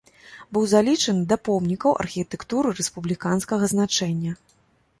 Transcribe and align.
Быў 0.55 0.63
залічаны 0.71 1.21
да 1.33 1.37
помнікаў 1.49 1.91
архітэктуры 2.05 2.73
рэспубліканскага 2.81 3.73
значэння. 3.75 4.31